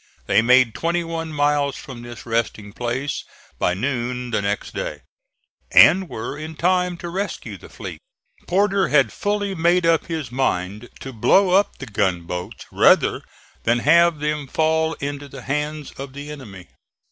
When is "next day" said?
4.41-5.01